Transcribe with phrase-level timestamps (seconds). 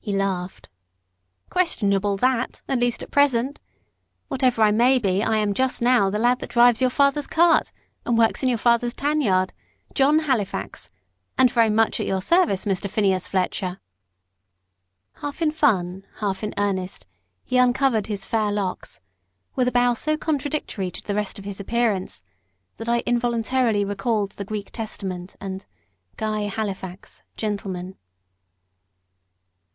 [0.00, 0.68] He laughed.
[1.50, 3.58] "Questionable that at least at present.
[4.28, 7.72] Whatever I may be, I am just now the lad that drives your father's cart,
[8.06, 9.52] and works in your father's tan yard
[9.94, 10.88] John Halifax,
[11.36, 12.88] and very much at your service, Mr.
[12.88, 13.80] Phineas Fletcher."
[15.14, 17.04] Half in fun, half in earnest,
[17.44, 19.00] he uncovered his fair locks,
[19.56, 22.22] with a bow so contradictory to the rest of his appearance,
[22.76, 25.66] that I involuntarily recalled the Greek Testament and
[26.16, 27.96] "Guy Halifax, Gentleman."